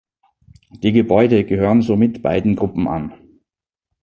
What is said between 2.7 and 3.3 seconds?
an.